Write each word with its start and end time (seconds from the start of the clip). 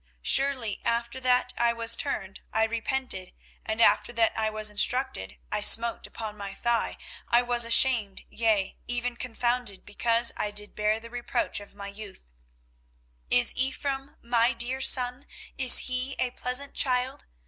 24:031:019 0.01 0.09
Surely 0.23 0.81
after 0.83 1.19
that 1.19 1.53
I 1.59 1.73
was 1.73 1.95
turned, 1.95 2.39
I 2.51 2.63
repented; 2.63 3.33
and 3.63 3.79
after 3.79 4.11
that 4.13 4.35
I 4.35 4.49
was 4.49 4.71
instructed, 4.71 5.37
I 5.51 5.61
smote 5.61 6.07
upon 6.07 6.35
my 6.35 6.55
thigh: 6.55 6.97
I 7.29 7.43
was 7.43 7.65
ashamed, 7.65 8.23
yea, 8.27 8.77
even 8.87 9.15
confounded, 9.15 9.85
because 9.85 10.31
I 10.35 10.49
did 10.49 10.73
bear 10.73 10.99
the 10.99 11.11
reproach 11.11 11.59
of 11.59 11.75
my 11.75 11.89
youth. 11.89 12.33
24:031:020 13.29 13.41
Is 13.41 13.55
Ephraim 13.55 14.15
my 14.23 14.53
dear 14.53 14.81
son? 14.81 15.27
is 15.59 15.77
he 15.77 16.15
a 16.17 16.31
pleasant 16.31 16.73
child? 16.73 17.25